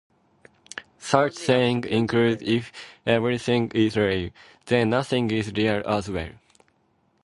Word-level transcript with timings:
Such 0.97 1.33
sayings 1.35 1.85
include: 1.85 2.41
If 2.41 2.71
everything 3.05 3.71
is 3.75 3.95
real... 3.95 4.31
then 4.65 4.89
nothing 4.89 5.29
is 5.29 5.51
real 5.53 5.83
as 5.85 6.09
well. 6.09 6.31